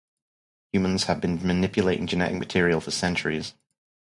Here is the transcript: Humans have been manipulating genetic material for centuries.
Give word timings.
Humans 0.73 1.03
have 1.03 1.21
been 1.21 1.45
manipulating 1.45 2.07
genetic 2.07 2.39
material 2.39 2.81
for 2.81 2.89
centuries. 2.89 3.53